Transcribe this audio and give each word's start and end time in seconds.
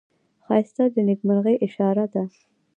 ښایست 0.45 0.77
د 0.93 0.97
نیکمرغۍ 1.07 1.55
اشاره 1.65 2.05
ده 2.13 2.23